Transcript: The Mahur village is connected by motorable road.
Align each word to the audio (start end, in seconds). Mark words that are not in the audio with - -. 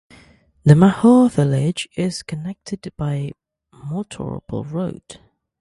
The 0.63 0.73
Mahur 0.73 1.29
village 1.29 1.87
is 1.95 2.23
connected 2.23 2.91
by 2.97 3.33
motorable 3.71 4.67
road. 4.67 5.19